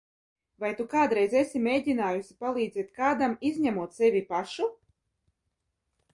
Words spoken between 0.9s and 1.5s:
kādreiz